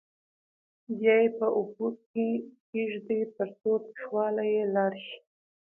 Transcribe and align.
بیا 0.97 1.15
یې 1.21 1.29
په 1.37 1.47
اوبو 1.57 1.87
کې 2.09 2.27
کېږدئ 2.69 3.21
ترڅو 3.35 3.71
تریخوالی 3.85 4.45
یې 4.55 4.63
لاړ 4.75 4.93
شي. 5.05 5.17